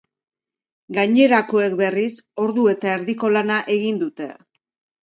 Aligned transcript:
Gainerakoek, 0.97 1.75
berriz, 1.83 2.09
ordu 2.47 2.67
eta 2.75 2.97
erdiko 2.99 3.35
lana 3.39 3.63
egin 3.79 4.07
dute. 4.07 4.35